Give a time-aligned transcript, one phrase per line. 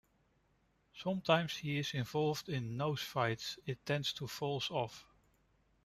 [0.95, 5.05] Sometimes he is involved in nose fights it tends to falls off.